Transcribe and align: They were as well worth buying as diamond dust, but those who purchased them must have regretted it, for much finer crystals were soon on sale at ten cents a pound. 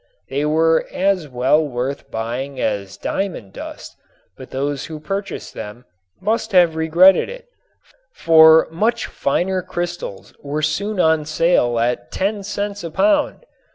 They 0.29 0.45
were 0.45 0.87
as 0.91 1.27
well 1.27 1.63
worth 1.63 2.09
buying 2.09 2.59
as 2.59 2.97
diamond 2.97 3.53
dust, 3.53 3.97
but 4.35 4.49
those 4.49 4.85
who 4.85 4.99
purchased 4.99 5.53
them 5.53 5.85
must 6.19 6.53
have 6.53 6.75
regretted 6.75 7.29
it, 7.29 7.45
for 8.11 8.67
much 8.71 9.05
finer 9.05 9.61
crystals 9.61 10.33
were 10.41 10.63
soon 10.63 10.99
on 10.99 11.25
sale 11.25 11.77
at 11.77 12.11
ten 12.11 12.41
cents 12.41 12.83
a 12.83 12.89
pound. 12.89 13.45